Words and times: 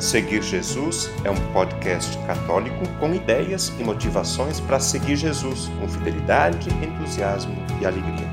Seguir 0.00 0.42
Jesus 0.42 1.10
é 1.26 1.30
um 1.30 1.52
podcast 1.52 2.16
católico 2.26 2.88
com 2.98 3.14
ideias 3.14 3.68
e 3.78 3.84
motivações 3.84 4.58
para 4.58 4.80
seguir 4.80 5.14
Jesus 5.14 5.68
com 5.78 5.86
fidelidade, 5.86 6.70
entusiasmo 6.70 7.54
e 7.78 7.84
alegria. 7.84 8.26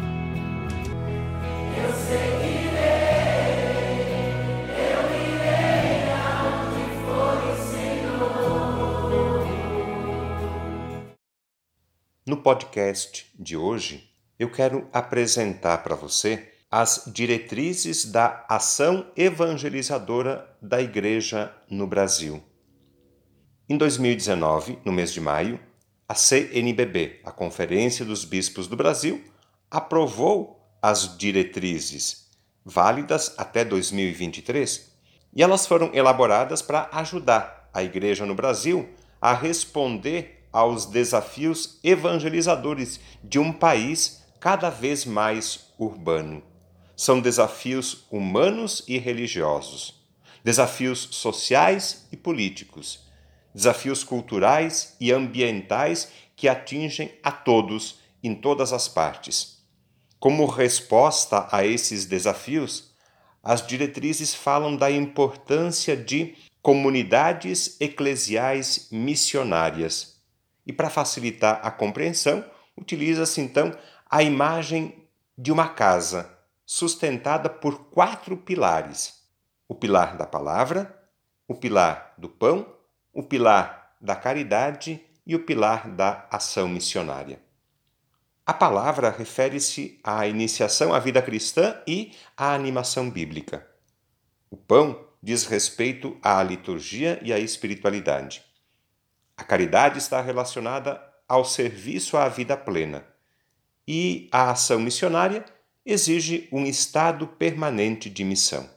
Eu 1.75 1.93
seguirei, 1.93 2.77
eu 4.79 5.11
irei 5.11 6.07
for 7.03 7.37
o 7.43 7.57
Senhor. 7.69 9.45
No 12.25 12.37
podcast 12.37 13.29
de 13.37 13.57
hoje, 13.57 14.09
eu 14.39 14.49
quero 14.49 14.87
apresentar 14.93 15.79
para 15.79 15.95
você 15.95 16.53
as 16.69 17.03
diretrizes 17.07 18.05
da 18.05 18.45
ação 18.49 19.09
evangelizadora 19.15 20.53
da 20.61 20.81
Igreja 20.81 21.53
no 21.69 21.87
Brasil. 21.87 22.43
Em 23.69 23.77
2019, 23.77 24.79
no 24.83 24.91
mês 24.91 25.13
de 25.13 25.21
maio, 25.21 25.59
a 26.09 26.13
CNBB, 26.13 27.21
a 27.23 27.31
Conferência 27.31 28.03
dos 28.03 28.25
Bispos 28.25 28.67
do 28.67 28.75
Brasil, 28.75 29.23
aprovou 29.71 30.61
as 30.81 31.17
diretrizes, 31.17 32.29
válidas 32.65 33.33
até 33.37 33.63
2023, 33.63 34.91
e 35.33 35.41
elas 35.41 35.65
foram 35.65 35.89
elaboradas 35.93 36.61
para 36.61 36.89
ajudar 36.91 37.69
a 37.73 37.81
Igreja 37.81 38.25
no 38.25 38.35
Brasil 38.35 38.89
a 39.21 39.33
responder 39.33 40.47
aos 40.51 40.85
desafios 40.85 41.79
evangelizadores 41.81 42.99
de 43.23 43.39
um 43.39 43.53
país 43.53 44.23
cada 44.39 44.69
vez 44.69 45.05
mais 45.05 45.73
urbano. 45.77 46.43
São 46.99 47.21
desafios 47.21 48.07
humanos 48.09 48.83
e 48.87 48.97
religiosos, 48.97 50.03
desafios 50.43 51.07
sociais 51.11 52.07
e 52.11 52.17
políticos, 52.17 53.07
desafios 53.53 54.03
culturais 54.03 54.95
e 54.99 55.11
ambientais 55.11 56.11
que 56.35 56.47
atingem 56.47 57.11
a 57.21 57.31
todos 57.31 57.99
em 58.23 58.33
todas 58.33 58.73
as 58.73 58.87
partes. 58.87 59.63
Como 60.19 60.47
resposta 60.47 61.47
a 61.51 61.63
esses 61.63 62.03
desafios, 62.03 62.91
as 63.43 63.65
diretrizes 63.65 64.33
falam 64.33 64.75
da 64.75 64.89
importância 64.89 65.95
de 65.95 66.33
comunidades 66.63 67.79
eclesiais 67.79 68.87
missionárias. 68.91 70.19
E 70.65 70.73
para 70.73 70.89
facilitar 70.89 71.59
a 71.61 71.69
compreensão, 71.69 72.43
utiliza-se 72.75 73.39
então 73.39 73.71
a 74.09 74.23
imagem 74.23 75.07
de 75.37 75.51
uma 75.51 75.69
casa 75.69 76.36
sustentada 76.69 77.49
por 77.49 77.85
quatro 77.85 78.35
pilares: 78.35 79.23
o 79.69 79.73
pilar 79.73 80.17
da 80.17 80.27
palavra, 80.27 81.01
o 81.47 81.55
pilar 81.55 82.13
do 82.17 82.27
pão, 82.27 82.75
o 83.13 83.23
pilar 83.23 83.95
da 84.01 84.17
caridade 84.17 85.01
e 85.25 85.33
o 85.33 85.45
pilar 85.45 85.89
da 85.89 86.27
ação 86.29 86.67
missionária. 86.67 87.41
A 88.45 88.53
palavra 88.53 89.09
refere-se 89.09 89.99
à 90.03 90.27
iniciação 90.27 90.93
à 90.93 90.99
vida 90.99 91.21
cristã 91.21 91.81
e 91.87 92.13
à 92.35 92.53
animação 92.53 93.09
bíblica. 93.09 93.65
O 94.49 94.57
pão 94.57 95.07
diz 95.23 95.45
respeito 95.45 96.17
à 96.21 96.41
liturgia 96.43 97.19
e 97.21 97.31
à 97.33 97.39
espiritualidade. 97.39 98.43
A 99.35 99.43
caridade 99.43 99.99
está 99.99 100.21
relacionada 100.21 101.01
ao 101.27 101.43
serviço 101.43 102.17
à 102.17 102.27
vida 102.29 102.55
plena. 102.55 103.05
E 103.85 104.29
a 104.31 104.51
ação 104.51 104.79
missionária 104.79 105.45
exige 105.89 106.49
um 106.51 106.65
estado 106.65 107.25
permanente 107.25 108.09
de 108.09 108.25
missão. 108.25 108.69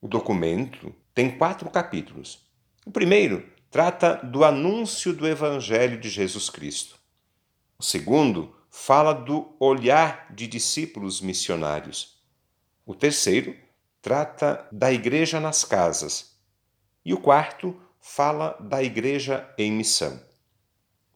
O 0.00 0.08
documento 0.08 0.92
tem 1.14 1.30
quatro 1.38 1.70
capítulos. 1.70 2.44
O 2.84 2.90
primeiro 2.90 3.48
trata 3.70 4.16
do 4.16 4.44
anúncio 4.44 5.12
do 5.12 5.24
Evangelho 5.24 6.00
de 6.00 6.08
Jesus 6.08 6.50
Cristo. 6.50 6.98
O 7.78 7.82
segundo 7.84 8.52
fala 8.68 9.12
do 9.12 9.54
olhar 9.60 10.26
de 10.34 10.48
discípulos 10.48 11.20
missionários. 11.20 12.20
O 12.84 12.92
terceiro 12.92 13.54
trata 14.02 14.66
da 14.72 14.92
igreja 14.92 15.38
nas 15.38 15.64
casas. 15.64 16.36
E 17.04 17.14
o 17.14 17.20
quarto 17.20 17.80
fala 18.00 18.58
da 18.60 18.82
igreja 18.82 19.48
em 19.56 19.70
missão. 19.70 20.20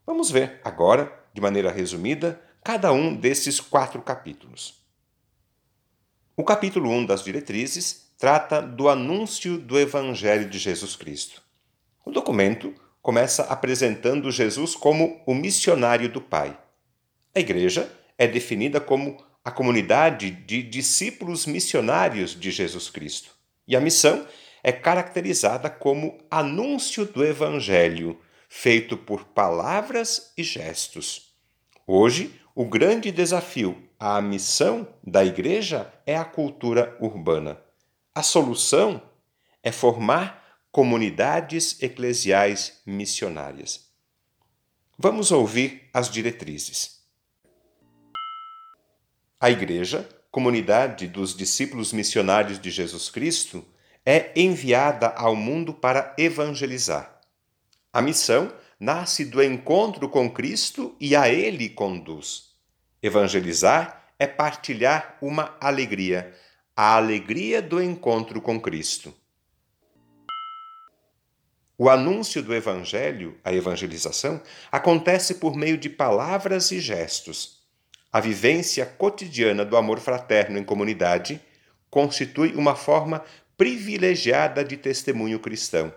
Vamos 0.07 0.31
ver 0.31 0.61
agora, 0.63 1.13
de 1.35 1.41
maneira 1.41 1.73
resumida, 1.73 2.41
cada 2.63 2.93
um 2.93 3.13
desses 3.17 3.59
quatro 3.59 4.01
capítulos. 4.03 4.80
O 6.37 6.45
capítulo 6.45 6.89
1 6.91 7.07
das 7.07 7.25
diretrizes 7.25 8.13
trata 8.17 8.63
do 8.63 8.89
anúncio 8.89 9.59
do 9.59 9.79
Evangelho 9.79 10.49
de 10.49 10.59
Jesus 10.59 10.97
Cristo. 10.97 11.43
O 12.05 12.11
documento 12.11 12.73
começa 13.03 13.43
apresentando 13.45 14.31
Jesus 14.31 14.75
como 14.75 15.21
o 15.27 15.35
missionário 15.35 16.09
do 16.09 16.21
Pai. 16.21 16.57
A 17.35 17.41
igreja 17.41 17.91
é 18.17 18.27
definida 18.27 18.81
como 18.81 19.23
a 19.45 19.51
comunidade 19.51 20.31
de 20.31 20.63
discípulos 20.63 21.47
missionários 21.47 22.39
de 22.39 22.51
Jesus 22.51 22.89
Cristo. 22.89 23.31
E 23.67 23.75
a 23.75 23.81
missão 23.81 24.27
é 24.63 24.73
caracterizada 24.73 25.69
como 25.69 26.17
anúncio 26.31 27.05
do 27.05 27.25
Evangelho, 27.25 28.19
feito 28.49 28.97
por 28.97 29.25
palavras 29.25 30.33
e 30.39 30.43
gestos. 30.43 31.35
Hoje, 31.87 32.41
o 32.55 32.65
grande 32.65 33.11
desafio 33.11 33.90
à 34.01 34.19
missão 34.23 34.89
da 35.07 35.23
igreja 35.23 35.93
é 36.07 36.17
a 36.17 36.25
cultura 36.25 36.97
urbana. 36.99 37.61
A 38.15 38.23
solução 38.23 39.03
é 39.63 39.71
formar 39.71 40.59
comunidades 40.73 41.83
eclesiais 41.83 42.81
missionárias. 42.87 43.91
Vamos 44.99 45.31
ouvir 45.31 45.91
as 45.93 46.11
diretrizes. 46.11 47.01
A 49.39 49.51
igreja, 49.51 50.09
comunidade 50.31 51.07
dos 51.07 51.37
discípulos 51.37 51.93
missionários 51.93 52.59
de 52.59 52.71
Jesus 52.71 53.11
Cristo, 53.11 53.63
é 54.05 54.33
enviada 54.35 55.09
ao 55.09 55.37
mundo 55.37 55.75
para 55.75 56.15
evangelizar. 56.17 57.21
A 57.93 58.01
missão 58.01 58.51
nasce 58.79 59.27
do 59.27 59.43
encontro 59.43 60.09
com 60.09 60.31
Cristo 60.31 60.97
e 60.99 61.15
a 61.15 61.29
ele 61.29 61.69
conduz. 61.69 62.50
Evangelizar 63.03 64.13
é 64.19 64.27
partilhar 64.27 65.17
uma 65.23 65.57
alegria, 65.59 66.35
a 66.77 66.97
alegria 66.97 67.63
do 67.63 67.83
encontro 67.83 68.43
com 68.43 68.61
Cristo. 68.61 69.15
O 71.79 71.89
anúncio 71.89 72.43
do 72.43 72.55
Evangelho, 72.55 73.39
a 73.43 73.55
evangelização, 73.55 74.43
acontece 74.71 75.37
por 75.37 75.57
meio 75.57 75.79
de 75.79 75.89
palavras 75.89 76.71
e 76.73 76.79
gestos. 76.79 77.63
A 78.13 78.21
vivência 78.21 78.85
cotidiana 78.85 79.65
do 79.65 79.79
amor 79.79 79.99
fraterno 79.99 80.59
em 80.59 80.65
comunidade 80.65 81.41
constitui 81.89 82.53
uma 82.53 82.77
forma 82.77 83.25
privilegiada 83.57 84.63
de 84.63 84.77
testemunho 84.77 85.41
cristão. 85.41 85.91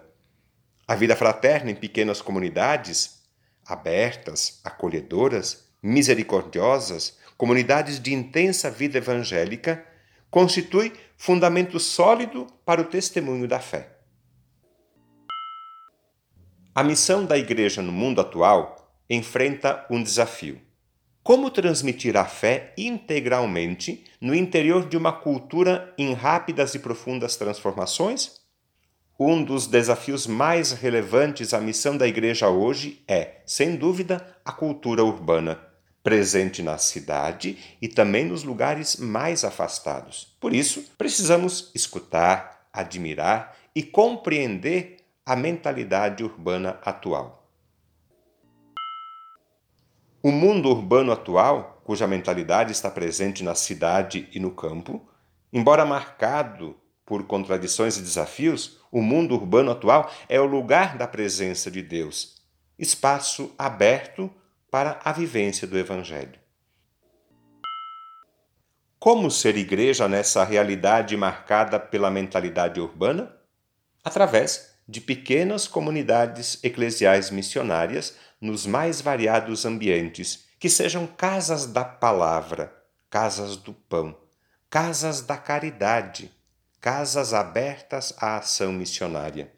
A 0.88 0.96
vida 0.96 1.18
fraterna 1.18 1.72
em 1.72 1.76
pequenas 1.76 2.22
comunidades, 2.22 3.22
abertas, 3.66 4.62
acolhedoras, 4.64 5.73
misericordiosas, 5.84 7.18
comunidades 7.38 8.00
de 8.00 8.14
intensa 8.14 8.72
vida 8.72 8.98
evangélica, 8.98 9.86
constitui 10.32 10.94
fundamento 11.18 11.78
sólido 11.78 12.48
para 12.66 12.82
o 12.82 12.86
testemunho 12.86 13.48
da 13.48 13.60
fé. 13.60 13.90
A 16.74 16.84
missão 16.84 17.26
da 17.26 17.38
Igreja 17.38 17.82
no 17.82 17.92
mundo 17.92 18.22
atual 18.22 18.98
enfrenta 19.10 19.86
um 19.92 20.02
desafio. 20.02 20.60
Como 21.22 21.52
transmitir 21.52 22.18
a 22.18 22.26
fé 22.26 22.74
integralmente 22.78 24.06
no 24.20 24.34
interior 24.34 24.88
de 24.88 24.98
uma 24.98 25.12
cultura 25.12 25.94
em 25.98 26.14
rápidas 26.14 26.74
e 26.76 26.80
profundas 26.80 27.36
transformações? 27.36 28.42
Um 29.20 29.44
dos 29.44 29.68
desafios 29.68 30.26
mais 30.26 30.72
relevantes 30.72 31.54
à 31.54 31.62
missão 31.62 31.96
da 31.96 32.08
Igreja 32.08 32.50
hoje 32.50 33.04
é, 33.08 33.42
sem 33.46 33.76
dúvida, 33.76 34.36
a 34.44 34.52
cultura 34.52 35.04
urbana 35.04 35.73
presente 36.04 36.62
na 36.62 36.78
cidade 36.78 37.58
e 37.82 37.88
também 37.88 38.26
nos 38.26 38.44
lugares 38.44 38.98
mais 38.98 39.46
afastados. 39.46 40.36
Por 40.40 40.54
isso, 40.54 40.92
precisamos 40.98 41.72
escutar, 41.74 42.68
admirar 42.74 43.56
e 43.74 43.82
compreender 43.82 44.98
a 45.26 45.36
mentalidade 45.36 46.24
urbana 46.24 46.78
atual. 46.84 47.48
O 50.22 50.32
mundo 50.32 50.70
urbano 50.70 51.12
atual, 51.12 51.82
cuja 51.84 52.06
mentalidade 52.06 52.72
está 52.72 52.92
presente 52.92 53.44
na 53.44 53.56
cidade 53.56 54.28
e 54.34 54.40
no 54.40 54.52
campo, 54.52 55.08
embora 55.52 55.86
marcado 55.86 56.76
por 57.06 57.24
contradições 57.26 57.98
e 57.98 58.02
desafios, 58.02 58.80
o 58.92 59.02
mundo 59.02 59.36
urbano 59.36 59.72
atual 59.72 60.10
é 60.30 60.40
o 60.40 60.46
lugar 60.46 60.98
da 60.98 61.08
presença 61.08 61.70
de 61.70 61.82
Deus, 61.82 62.42
espaço 62.78 63.54
aberto 63.58 64.32
para 64.74 65.00
a 65.04 65.12
vivência 65.12 65.68
do 65.68 65.78
Evangelho. 65.78 66.40
Como 68.98 69.30
ser 69.30 69.56
igreja 69.56 70.08
nessa 70.08 70.44
realidade 70.44 71.16
marcada 71.16 71.80
pela 71.80 72.10
mentalidade 72.10 72.82
urbana? 72.82 73.32
Através 74.04 74.74
de 74.88 75.00
pequenas 75.00 75.68
comunidades 75.68 76.58
eclesiais 76.64 77.30
missionárias 77.30 78.16
nos 78.42 78.66
mais 78.66 79.00
variados 79.00 79.64
ambientes, 79.64 80.46
que 80.60 80.68
sejam 80.68 81.06
casas 81.06 81.68
da 81.68 81.86
palavra, 81.86 82.74
casas 83.12 83.56
do 83.56 83.74
pão, 83.74 84.18
casas 84.72 85.22
da 85.22 85.38
caridade, 85.38 86.32
casas 86.82 87.32
abertas 87.32 88.12
à 88.18 88.38
ação 88.38 88.74
missionária. 88.74 89.54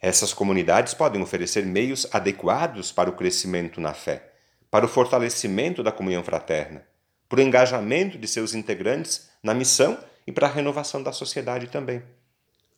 Essas 0.00 0.32
comunidades 0.32 0.94
podem 0.94 1.20
oferecer 1.20 1.66
meios 1.66 2.06
adequados 2.10 2.90
para 2.90 3.10
o 3.10 3.14
crescimento 3.14 3.82
na 3.82 3.92
fé, 3.92 4.29
para 4.70 4.84
o 4.84 4.88
fortalecimento 4.88 5.82
da 5.82 5.90
comunhão 5.90 6.22
fraterna, 6.22 6.86
para 7.28 7.40
o 7.40 7.42
engajamento 7.42 8.16
de 8.18 8.28
seus 8.28 8.54
integrantes 8.54 9.28
na 9.42 9.52
missão 9.52 9.98
e 10.26 10.32
para 10.32 10.46
a 10.46 10.50
renovação 10.50 11.02
da 11.02 11.12
sociedade 11.12 11.66
também. 11.66 12.02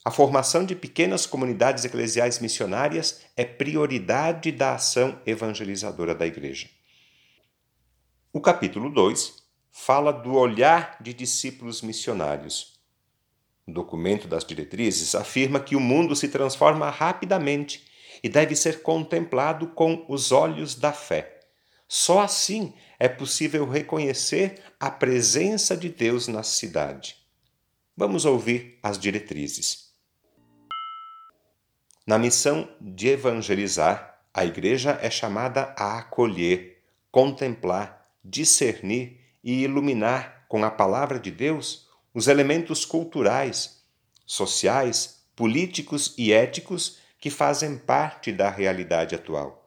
A 0.05 0.11
formação 0.11 0.65
de 0.65 0.75
pequenas 0.75 1.27
comunidades 1.27 1.85
eclesiais 1.85 2.41
missionárias 2.41 3.21
é 3.37 3.45
prioridade 3.45 4.51
da 4.51 4.75
ação 4.75 5.21
evangelizadora 5.25 6.15
da 6.15 6.27
Igreja. 6.27 6.69
O 8.33 8.41
capítulo 8.41 8.91
2 8.91 9.43
fala 9.71 10.13
do 10.13 10.35
olhar 10.35 10.97
de 11.01 11.15
discípulos 11.15 11.83
missionários. 11.83 12.81
O 13.67 13.73
documento 13.73 14.27
das 14.27 14.45
diretrizes 14.45 15.15
afirma 15.15 15.61
que 15.61 15.77
o 15.77 15.81
mundo 15.81 16.17
se 16.17 16.29
transforma 16.29 16.91
rapidamente 16.91 17.87
e 18.23 18.29
deve 18.29 18.57
ser 18.57 18.83
contemplado 18.83 19.69
com 19.69 20.05
os 20.09 20.33
olhos 20.33 20.75
da 20.75 20.93
fé. 20.93 21.32
Só 21.95 22.21
assim 22.21 22.73
é 22.99 23.07
possível 23.07 23.69
reconhecer 23.69 24.63
a 24.81 24.91
presença 24.91 25.77
de 25.77 25.91
Deus 25.91 26.27
na 26.27 26.43
cidade. 26.43 27.19
Vamos 27.95 28.25
ouvir 28.25 28.79
as 28.83 28.99
diretrizes. 28.99 29.93
Na 32.07 32.19
missão 32.19 32.67
de 32.81 33.09
evangelizar, 33.09 34.23
a 34.33 34.43
Igreja 34.43 34.99
é 35.03 35.11
chamada 35.11 35.75
a 35.77 35.99
acolher, 35.99 36.83
contemplar, 37.11 38.03
discernir 38.25 39.21
e 39.45 39.63
iluminar 39.63 40.47
com 40.49 40.65
a 40.65 40.71
palavra 40.71 41.21
de 41.21 41.31
Deus 41.31 41.91
os 42.15 42.27
elementos 42.27 42.87
culturais, 42.87 43.85
sociais, 44.25 45.27
políticos 45.37 46.15
e 46.17 46.33
éticos 46.33 47.01
que 47.19 47.29
fazem 47.29 47.77
parte 47.77 48.33
da 48.33 48.49
realidade 48.49 49.15
atual. 49.15 49.62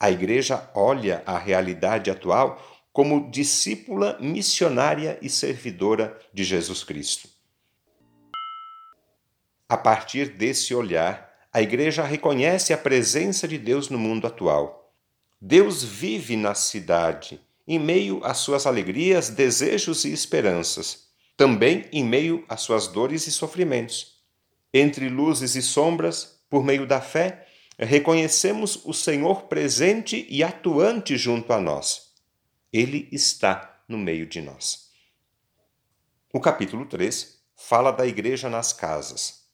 A 0.00 0.10
Igreja 0.10 0.70
olha 0.74 1.22
a 1.26 1.36
realidade 1.36 2.10
atual 2.10 2.58
como 2.90 3.30
discípula 3.30 4.16
missionária 4.18 5.18
e 5.20 5.28
servidora 5.28 6.18
de 6.32 6.42
Jesus 6.42 6.82
Cristo. 6.82 7.28
A 9.68 9.76
partir 9.76 10.30
desse 10.30 10.74
olhar, 10.74 11.30
a 11.52 11.60
Igreja 11.60 12.02
reconhece 12.02 12.72
a 12.72 12.78
presença 12.78 13.46
de 13.46 13.58
Deus 13.58 13.90
no 13.90 13.98
mundo 13.98 14.26
atual. 14.26 14.90
Deus 15.38 15.84
vive 15.84 16.34
na 16.34 16.54
cidade, 16.54 17.38
em 17.68 17.78
meio 17.78 18.24
às 18.24 18.38
suas 18.38 18.66
alegrias, 18.66 19.28
desejos 19.28 20.06
e 20.06 20.12
esperanças, 20.12 21.10
também 21.36 21.84
em 21.92 22.02
meio 22.02 22.42
às 22.48 22.62
suas 22.62 22.86
dores 22.86 23.26
e 23.26 23.30
sofrimentos. 23.30 24.18
Entre 24.72 25.10
luzes 25.10 25.54
e 25.56 25.62
sombras, 25.62 26.40
por 26.48 26.64
meio 26.64 26.86
da 26.86 27.00
fé, 27.02 27.46
reconhecemos 27.80 28.84
o 28.84 28.92
Senhor 28.92 29.44
presente 29.44 30.26
e 30.28 30.44
atuante 30.44 31.16
junto 31.16 31.52
a 31.52 31.60
nós. 31.60 32.12
Ele 32.72 33.08
está 33.10 33.82
no 33.88 33.96
meio 33.96 34.26
de 34.26 34.40
nós. 34.40 34.90
O 36.32 36.38
capítulo 36.38 36.84
3 36.86 37.38
fala 37.56 37.90
da 37.90 38.06
igreja 38.06 38.48
nas 38.48 38.72
casas. 38.72 39.46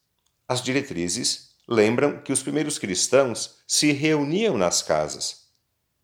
As 0.47 0.61
diretrizes 0.61 1.55
lembram 1.67 2.21
que 2.21 2.31
os 2.31 2.43
primeiros 2.43 2.77
cristãos 2.77 3.59
se 3.65 3.91
reuniam 3.91 4.57
nas 4.57 4.81
casas. 4.81 5.47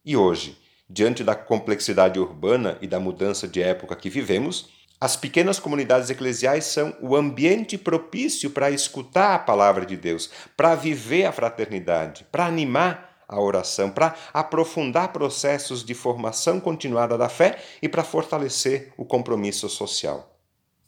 E 0.03 0.17
hoje, 0.17 0.57
diante 0.89 1.23
da 1.23 1.35
complexidade 1.35 2.19
urbana 2.19 2.77
e 2.81 2.87
da 2.87 2.99
mudança 2.99 3.47
de 3.47 3.61
época 3.61 3.95
que 3.95 4.09
vivemos, 4.09 4.69
as 5.03 5.17
pequenas 5.17 5.59
comunidades 5.59 6.09
eclesiais 6.09 6.63
são 6.63 6.95
o 7.01 7.13
ambiente 7.13 7.77
propício 7.77 8.49
para 8.51 8.71
escutar 8.71 9.35
a 9.35 9.39
palavra 9.39 9.85
de 9.85 9.97
Deus, 9.97 10.31
para 10.55 10.75
viver 10.75 11.25
a 11.25 11.33
fraternidade, 11.33 12.25
para 12.31 12.45
animar 12.45 13.21
a 13.27 13.37
oração, 13.37 13.91
para 13.91 14.15
aprofundar 14.33 15.11
processos 15.11 15.83
de 15.83 15.93
formação 15.93 16.57
continuada 16.57 17.17
da 17.17 17.27
fé 17.27 17.61
e 17.81 17.89
para 17.89 18.01
fortalecer 18.01 18.93
o 18.95 19.03
compromisso 19.03 19.67
social. 19.67 20.39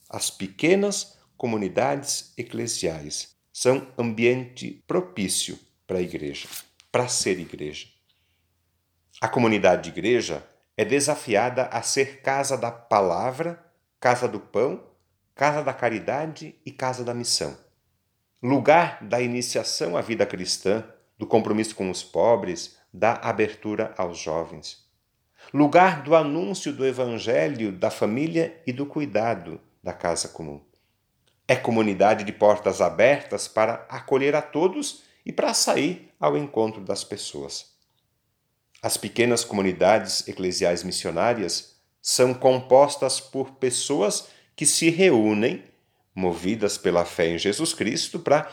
As 0.10 0.30
pequenas 0.30 1.18
comunidades 1.36 2.32
eclesiais 2.38 3.36
são 3.52 3.86
ambiente 3.98 4.82
propício 4.88 5.60
para 5.86 5.98
a 5.98 6.02
igreja, 6.02 6.48
para 6.90 7.10
ser 7.10 7.38
igreja. 7.38 7.88
A 9.20 9.28
comunidade 9.28 9.84
de 9.84 9.90
igreja 9.90 10.42
é 10.78 10.86
desafiada 10.86 11.64
a 11.66 11.82
ser 11.82 12.22
casa 12.22 12.58
da 12.58 12.72
palavra 12.72 13.65
casa 14.06 14.28
do 14.28 14.40
pão, 14.40 14.84
casa 15.34 15.64
da 15.64 15.74
caridade 15.74 16.54
e 16.64 16.70
casa 16.70 17.04
da 17.04 17.12
missão. 17.12 17.58
Lugar 18.40 19.04
da 19.04 19.20
iniciação 19.20 19.98
à 19.98 20.02
vida 20.02 20.28
cristã, 20.28 20.84
do 21.18 21.26
compromisso 21.26 21.74
com 21.74 21.90
os 21.90 22.04
pobres, 22.04 22.78
da 22.94 23.14
abertura 23.14 23.96
aos 23.98 24.20
jovens. 24.20 24.86
Lugar 25.52 26.04
do 26.04 26.16
anúncio 26.16 26.72
do 26.72 26.86
evangelho, 26.86 27.72
da 27.72 27.90
família 27.90 28.62
e 28.68 28.72
do 28.72 28.86
cuidado 28.86 29.60
da 29.82 29.92
casa 29.92 30.28
comum. 30.28 30.62
É 31.48 31.56
comunidade 31.56 32.24
de 32.24 32.32
portas 32.32 32.82
abertas 32.82 33.48
para 33.48 33.88
acolher 33.90 34.36
a 34.36 34.42
todos 34.44 35.02
e 35.26 35.34
para 35.34 35.52
sair 35.56 36.14
ao 36.20 36.38
encontro 36.38 36.80
das 36.80 37.04
pessoas. 37.04 37.74
As 38.84 38.98
pequenas 38.98 39.44
comunidades 39.44 40.28
eclesiais 40.28 40.84
missionárias 40.84 41.75
são 42.08 42.36
compostas 42.36 43.20
por 43.20 43.56
pessoas 43.56 44.28
que 44.56 44.64
se 44.64 44.92
reúnem, 44.92 45.64
movidas 46.14 46.78
pela 46.78 47.04
fé 47.04 47.30
em 47.30 47.40
Jesus 47.40 47.74
Cristo, 47.74 48.20
para 48.20 48.48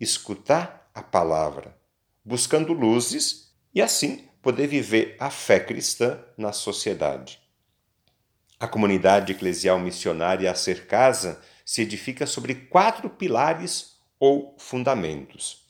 escutar 0.00 0.90
a 0.92 1.00
palavra, 1.00 1.78
buscando 2.24 2.72
luzes 2.72 3.54
e 3.72 3.80
assim 3.80 4.28
poder 4.42 4.66
viver 4.66 5.16
a 5.20 5.30
fé 5.30 5.60
cristã 5.60 6.18
na 6.36 6.52
sociedade. 6.52 7.38
A 8.58 8.66
comunidade 8.66 9.30
eclesial 9.30 9.78
missionária 9.78 10.50
a 10.50 10.54
ser 10.56 10.88
casa 10.88 11.40
se 11.64 11.82
edifica 11.82 12.26
sobre 12.26 12.52
quatro 12.52 13.08
pilares 13.08 14.00
ou 14.18 14.56
fundamentos. 14.58 15.68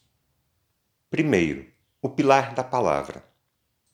Primeiro, 1.11 1.67
o 2.01 2.09
pilar 2.09 2.55
da 2.55 2.65
palavra. 2.65 3.23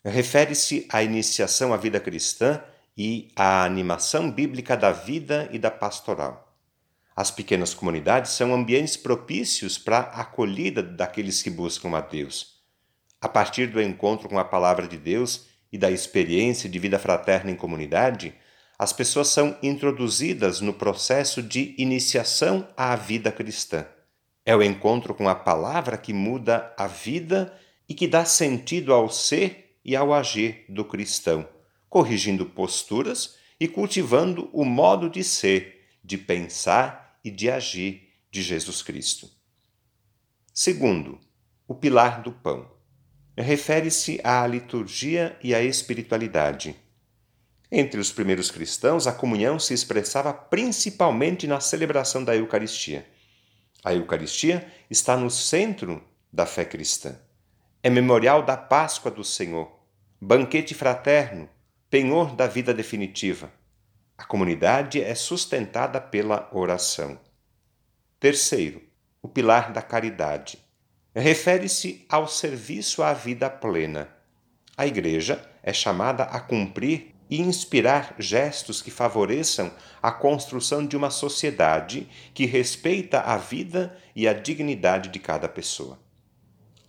Refere-se 0.05 0.87
à 0.89 1.03
iniciação 1.03 1.73
à 1.73 1.77
vida 1.77 1.99
cristã 1.99 2.63
e 2.97 3.29
a 3.35 3.65
animação 3.65 4.31
bíblica 4.31 4.77
da 4.77 4.91
vida 4.91 5.49
e 5.51 5.59
da 5.59 5.69
pastoral. 5.69 6.55
As 7.15 7.31
pequenas 7.31 7.73
comunidades 7.73 8.31
são 8.31 8.53
ambientes 8.53 8.95
propícios 8.97 9.77
para 9.77 9.99
a 9.99 10.21
acolhida 10.21 10.81
daqueles 10.81 11.41
que 11.41 11.49
buscam 11.49 11.95
a 11.95 12.01
Deus. 12.01 12.61
A 13.21 13.27
partir 13.27 13.67
do 13.67 13.81
encontro 13.81 14.29
com 14.29 14.37
a 14.37 14.45
palavra 14.45 14.87
de 14.87 14.97
Deus 14.97 15.45
e 15.71 15.77
da 15.77 15.89
experiência 15.89 16.69
de 16.69 16.77
vida 16.79 16.99
fraterna 16.99 17.51
em 17.51 17.55
comunidade, 17.55 18.33
as 18.77 18.91
pessoas 18.91 19.29
são 19.29 19.57
introduzidas 19.63 20.59
no 20.59 20.73
processo 20.73 21.41
de 21.41 21.73
iniciação 21.77 22.67
à 22.75 22.95
vida 22.95 23.31
cristã. 23.31 23.85
É 24.45 24.55
o 24.55 24.61
encontro 24.61 25.15
com 25.15 25.27
a 25.27 25.35
palavra 25.35 25.97
que 25.97 26.13
muda 26.13 26.73
a 26.77 26.85
vida 26.85 27.53
e 27.87 27.93
que 27.93 28.07
dá 28.07 28.25
sentido 28.25 28.93
ao 28.93 29.09
ser 29.09 29.79
e 29.83 29.95
ao 29.95 30.13
agir 30.13 30.65
do 30.67 30.83
cristão 30.83 31.47
corrigindo 31.89 32.45
posturas 32.45 33.37
e 33.59 33.67
cultivando 33.67 34.49
o 34.51 34.65
modo 34.65 35.09
de 35.09 35.23
ser, 35.23 35.87
de 36.03 36.17
pensar 36.17 37.19
e 37.23 37.31
de 37.31 37.49
agir 37.49 38.09
de 38.29 38.41
Jesus 38.43 38.81
Cristo. 38.81 39.29
Segundo, 40.53 41.19
o 41.67 41.73
pilar 41.73 42.21
do 42.21 42.31
pão. 42.31 42.69
Refere-se 43.37 44.21
à 44.23 44.45
liturgia 44.47 45.37
e 45.43 45.53
à 45.53 45.61
espiritualidade. 45.61 46.75
Entre 47.71 47.99
os 47.99 48.11
primeiros 48.11 48.51
cristãos, 48.51 49.07
a 49.07 49.11
comunhão 49.11 49.59
se 49.59 49.73
expressava 49.73 50.31
principalmente 50.31 51.47
na 51.47 51.59
celebração 51.59 52.23
da 52.23 52.35
Eucaristia. 52.35 53.05
A 53.83 53.93
Eucaristia 53.93 54.71
está 54.89 55.17
no 55.17 55.29
centro 55.29 56.03
da 56.31 56.45
fé 56.45 56.63
cristã. 56.63 57.19
É 57.83 57.89
memorial 57.89 58.43
da 58.43 58.55
Páscoa 58.55 59.11
do 59.11 59.23
Senhor, 59.23 59.71
banquete 60.21 60.73
fraterno, 60.73 61.49
penhor 61.95 62.35
da 62.35 62.45
vida 62.45 62.73
definitiva. 62.73 63.49
A 64.17 64.25
comunidade 64.25 65.01
é 65.01 65.15
sustentada 65.15 66.01
pela 66.01 66.49
oração. 66.51 67.17
Terceiro, 68.19 68.81
o 69.21 69.29
pilar 69.29 69.71
da 69.71 69.81
caridade. 69.81 70.59
Refere-se 71.15 72.05
ao 72.09 72.27
serviço 72.27 73.01
à 73.01 73.13
vida 73.13 73.49
plena. 73.49 74.09
A 74.75 74.85
Igreja 74.85 75.41
é 75.63 75.71
chamada 75.71 76.23
a 76.23 76.37
cumprir 76.37 77.15
e 77.29 77.39
inspirar 77.39 78.13
gestos 78.19 78.81
que 78.81 78.91
favoreçam 78.91 79.71
a 80.03 80.11
construção 80.11 80.85
de 80.85 80.97
uma 80.97 81.09
sociedade 81.09 82.09
que 82.33 82.45
respeita 82.45 83.21
a 83.21 83.37
vida 83.37 83.97
e 84.13 84.27
a 84.27 84.33
dignidade 84.33 85.07
de 85.07 85.19
cada 85.19 85.47
pessoa. 85.47 85.97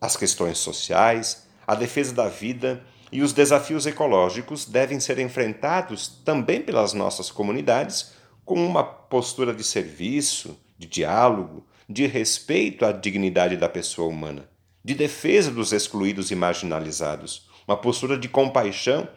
As 0.00 0.16
questões 0.16 0.58
sociais, 0.58 1.46
a 1.64 1.76
defesa 1.76 2.12
da 2.12 2.28
vida 2.28 2.84
e 3.10 3.22
os 3.22 3.32
desafios 3.32 3.86
ecológicos 3.86 4.64
devem 4.64 4.98
ser 4.98 5.18
enfrentados 5.18 6.08
também 6.24 6.60
pelas 6.60 6.92
nossas 6.92 7.30
comunidades 7.30 8.12
com 8.44 8.64
uma 8.64 8.84
postura 8.84 9.54
de 9.54 9.64
serviço, 9.64 10.58
de 10.78 10.86
diálogo, 10.86 11.66
de 11.88 12.06
respeito 12.06 12.84
à 12.84 12.92
dignidade 12.92 13.56
da 13.56 13.68
pessoa 13.68 14.08
humana, 14.08 14.48
de 14.84 14.94
defesa 14.94 15.50
dos 15.50 15.72
excluídos 15.72 16.30
e 16.30 16.34
marginalizados, 16.34 17.48
uma 17.66 17.76
postura 17.76 18.18
de 18.18 18.28
compaixão, 18.28 19.08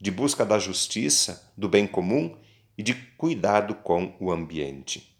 de 0.00 0.10
busca 0.10 0.44
da 0.44 0.58
justiça, 0.58 1.52
do 1.56 1.68
bem 1.68 1.86
comum 1.86 2.36
e 2.76 2.82
de 2.82 2.94
cuidado 2.94 3.74
com 3.74 4.14
o 4.20 4.30
ambiente. 4.30 5.16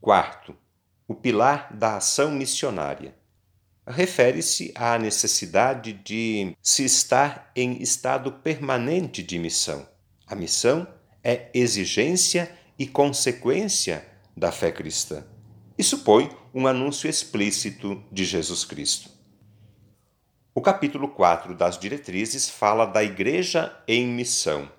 Quarto, 0.00 0.56
o 1.06 1.14
pilar 1.14 1.72
da 1.76 1.96
ação 1.96 2.30
missionária 2.30 3.14
refere-se 3.86 4.72
à 4.74 4.98
necessidade 4.98 5.92
de 5.92 6.56
se 6.62 6.84
estar 6.84 7.50
em 7.54 7.82
estado 7.82 8.32
permanente 8.32 9.22
de 9.22 9.38
missão. 9.38 9.86
A 10.26 10.34
missão 10.34 10.86
é 11.22 11.48
exigência 11.52 12.50
e 12.78 12.86
consequência 12.86 14.06
da 14.36 14.50
fé 14.50 14.72
cristã. 14.72 15.24
E 15.76 15.82
supõe 15.82 16.30
um 16.54 16.66
anúncio 16.66 17.08
explícito 17.08 18.02
de 18.10 18.24
Jesus 18.24 18.64
Cristo. 18.64 19.10
O 20.54 20.60
capítulo 20.60 21.08
4 21.08 21.54
das 21.54 21.78
diretrizes 21.78 22.48
fala 22.48 22.84
da 22.84 23.02
Igreja 23.02 23.74
em 23.88 24.06
missão. 24.06 24.70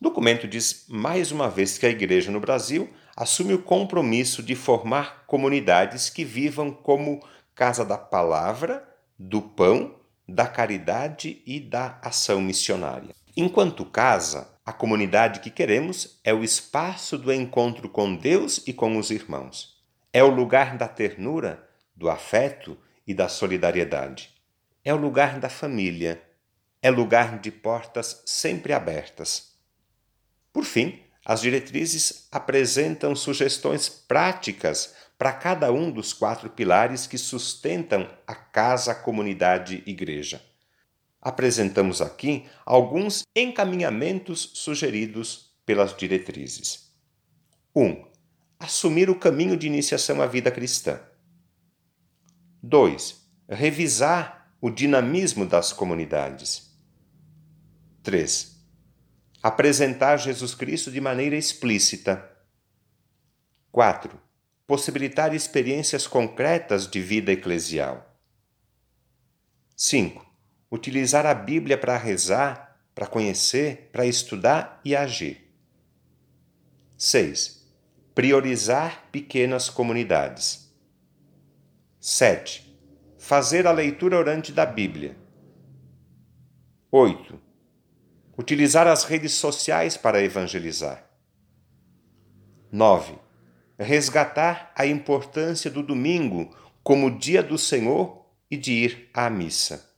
O 0.00 0.04
documento 0.04 0.48
diz 0.48 0.86
mais 0.88 1.30
uma 1.30 1.48
vez 1.50 1.78
que 1.78 1.86
a 1.86 1.90
Igreja 1.90 2.30
no 2.30 2.40
Brasil 2.40 2.88
assume 3.16 3.54
o 3.54 3.62
compromisso 3.62 4.42
de 4.42 4.56
formar 4.56 5.24
comunidades 5.26 6.08
que 6.08 6.24
vivam 6.24 6.72
como 6.72 7.22
casa 7.54 7.84
da 7.84 7.98
palavra, 7.98 8.86
do 9.18 9.42
pão, 9.42 9.94
da 10.28 10.46
caridade 10.46 11.42
e 11.46 11.60
da 11.60 11.98
ação 12.02 12.40
missionária. 12.40 13.14
Enquanto 13.36 13.84
casa, 13.84 14.48
a 14.64 14.72
comunidade 14.72 15.40
que 15.40 15.50
queremos 15.50 16.20
é 16.22 16.32
o 16.32 16.44
espaço 16.44 17.18
do 17.18 17.32
encontro 17.32 17.88
com 17.88 18.14
Deus 18.14 18.62
e 18.66 18.72
com 18.72 18.96
os 18.96 19.10
irmãos. 19.10 19.82
É 20.12 20.22
o 20.22 20.30
lugar 20.30 20.76
da 20.76 20.86
ternura, 20.86 21.68
do 21.96 22.08
afeto 22.08 22.76
e 23.06 23.14
da 23.14 23.28
solidariedade. 23.28 24.30
É 24.84 24.92
o 24.92 24.98
lugar 24.98 25.38
da 25.38 25.48
família. 25.48 26.22
É 26.80 26.90
lugar 26.90 27.38
de 27.38 27.50
portas 27.50 28.22
sempre 28.26 28.72
abertas. 28.72 29.52
Por 30.52 30.64
fim, 30.64 31.00
as 31.24 31.40
diretrizes 31.40 32.28
apresentam 32.30 33.14
sugestões 33.14 33.88
práticas 33.88 34.94
para 35.22 35.34
cada 35.34 35.70
um 35.70 35.88
dos 35.88 36.12
quatro 36.12 36.50
pilares 36.50 37.06
que 37.06 37.16
sustentam 37.16 38.10
a 38.26 38.34
casa, 38.34 38.92
comunidade, 38.92 39.80
igreja. 39.86 40.44
Apresentamos 41.20 42.02
aqui 42.02 42.44
alguns 42.66 43.22
encaminhamentos 43.32 44.50
sugeridos 44.54 45.54
pelas 45.64 45.96
diretrizes. 45.96 46.92
1. 47.72 47.84
Um, 47.84 48.04
assumir 48.58 49.08
o 49.08 49.14
caminho 49.14 49.56
de 49.56 49.68
iniciação 49.68 50.20
à 50.20 50.26
vida 50.26 50.50
cristã. 50.50 50.98
2. 52.60 53.24
Revisar 53.48 54.52
o 54.60 54.70
dinamismo 54.70 55.46
das 55.46 55.72
comunidades. 55.72 56.76
3. 58.02 58.60
Apresentar 59.40 60.16
Jesus 60.16 60.52
Cristo 60.52 60.90
de 60.90 61.00
maneira 61.00 61.36
explícita. 61.36 62.28
4 63.70 64.31
possibilitar 64.72 65.34
experiências 65.34 66.06
concretas 66.06 66.86
de 66.86 66.98
vida 66.98 67.30
eclesial. 67.30 68.18
5. 69.76 70.24
Utilizar 70.70 71.26
a 71.26 71.34
Bíblia 71.34 71.76
para 71.76 71.98
rezar, 71.98 72.80
para 72.94 73.06
conhecer, 73.06 73.90
para 73.92 74.06
estudar 74.06 74.80
e 74.82 74.96
agir. 74.96 75.54
6. 76.96 77.70
Priorizar 78.14 79.10
pequenas 79.12 79.68
comunidades. 79.68 80.74
7. 82.00 82.74
Fazer 83.18 83.66
a 83.66 83.72
leitura 83.72 84.16
orante 84.16 84.52
da 84.52 84.64
Bíblia. 84.64 85.14
8. 86.90 87.38
Utilizar 88.38 88.86
as 88.86 89.04
redes 89.04 89.34
sociais 89.34 89.98
para 89.98 90.22
evangelizar. 90.22 91.06
9 92.70 93.21
resgatar 93.78 94.72
a 94.76 94.86
importância 94.86 95.70
do 95.70 95.82
domingo 95.82 96.54
como 96.82 97.16
dia 97.16 97.42
do 97.42 97.56
Senhor 97.56 98.26
e 98.50 98.56
de 98.56 98.72
ir 98.72 99.10
à 99.14 99.30
missa. 99.30 99.90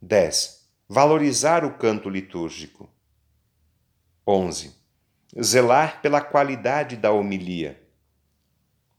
10. 0.00 0.68
Valorizar 0.88 1.64
o 1.64 1.74
canto 1.74 2.08
litúrgico. 2.08 2.88
11. 4.26 4.74
Zelar 5.40 6.00
pela 6.02 6.20
qualidade 6.20 6.96
da 6.96 7.12
homilia. 7.12 7.80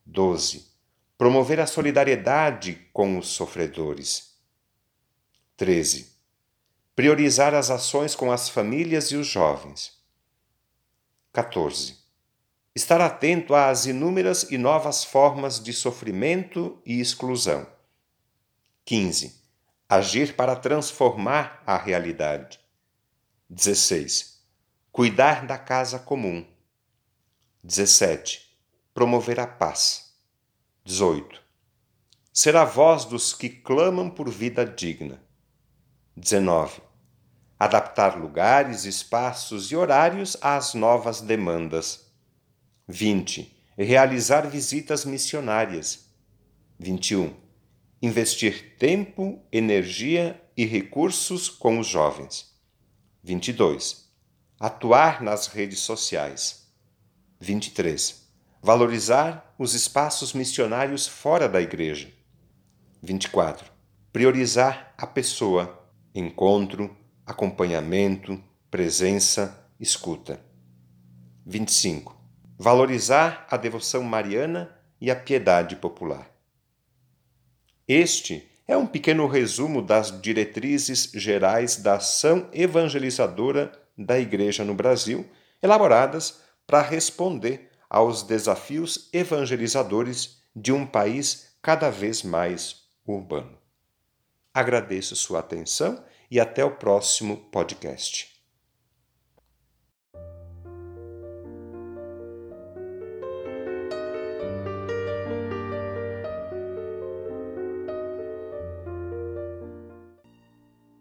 12. 0.06 0.72
Promover 1.18 1.60
a 1.60 1.68
solidariedade 1.68 2.88
com 2.94 3.18
os 3.18 3.27
sofredores. 3.27 4.36
13. 5.58 6.12
Priorizar 6.96 7.53
as 7.53 7.70
ações 7.70 8.15
com 8.15 8.32
as 8.32 8.50
famílias 8.50 9.12
e 9.12 9.15
os 9.15 9.27
jovens. 9.27 10.00
14 11.32 12.00
Estar 12.74 13.01
atento 13.01 13.54
às 13.54 13.86
inúmeras 13.86 14.44
e 14.50 14.58
novas 14.58 15.04
formas 15.04 15.62
de 15.62 15.74
sofrimento 15.74 16.82
e 16.86 17.01
exclusão. 17.01 17.68
15. 18.86 19.44
Agir 19.90 20.38
para 20.38 20.56
transformar 20.56 21.62
a 21.68 21.75
realidade. 21.75 22.62
16. 23.50 24.42
Cuidar 24.90 25.46
da 25.46 25.58
casa 25.58 26.00
comum. 26.00 26.46
17. 27.62 28.58
Promover 28.94 29.42
a 29.42 29.48
paz. 29.48 30.16
18. 30.86 31.42
Ser 32.32 32.56
a 32.56 32.63
voz 32.63 33.04
dos 33.04 33.34
que 33.34 33.50
clamam 33.50 34.10
por 34.10 34.30
vida 34.30 34.66
digna. 34.66 35.22
19. 36.16 36.82
Adaptar 37.60 38.18
lugares, 38.18 38.86
espaços 38.86 39.74
e 39.74 39.75
horários 39.75 40.38
às 40.42 40.74
novas 40.74 41.20
demandas. 41.20 42.11
20. 42.88 43.56
Realizar 43.78 44.50
visitas 44.50 45.06
missionárias. 45.06 46.10
21. 46.80 47.34
Investir 48.02 48.76
tempo, 48.78 49.42
energia 49.52 50.42
e 50.58 50.66
recursos 50.66 51.50
com 51.50 51.80
os 51.80 51.88
jovens. 51.88 52.54
22. 53.24 54.10
Atuar 54.60 55.22
nas 55.22 55.48
redes 55.48 55.80
sociais. 55.80 56.68
23. 57.40 58.28
Valorizar 58.62 59.56
os 59.58 59.74
espaços 59.74 60.34
missionários 60.34 61.08
fora 61.08 61.48
da 61.48 61.62
igreja. 61.62 62.12
24. 63.02 63.72
Priorizar 64.12 64.94
a 64.98 65.08
pessoa, 65.08 65.88
encontro, 66.14 66.96
acompanhamento, 67.26 68.44
presença, 68.70 69.66
escuta. 69.80 70.40
25 71.46 72.21
valorizar 72.62 73.48
a 73.50 73.58
devoção 73.58 74.03
mariana 74.03 74.72
e 75.01 75.10
a 75.10 75.15
piedade 75.15 75.75
popular. 75.77 76.30
Este 77.88 78.48
é 78.68 78.77
um 78.77 78.86
pequeno 78.86 79.25
resumo 79.25 79.82
das 79.82 80.22
diretrizes 80.22 81.12
gerais 81.15 81.77
da 81.77 81.96
ação 81.96 82.48
evangelizadora 82.53 83.72
da 83.98 84.20
Igreja 84.20 84.63
no 84.63 84.75
Brasil, 84.75 85.27
elaboradas 85.60 86.39
para 86.68 86.84
responder 86.84 87.72
aos 87.89 88.22
desafios 88.22 89.10
evangelizadores 89.12 90.44
de 90.56 90.72
um 90.72 90.86
país 90.86 91.56
cada 91.63 91.89
vez 91.89 92.22
mais 92.22 92.84
urbano. 93.08 93.58
Agradeço 94.53 95.15
sua 95.15 95.39
atenção 95.39 96.06
e 96.30 96.39
até 96.39 96.63
o 96.63 96.70
próximo 96.70 97.38
podcast. 97.38 98.31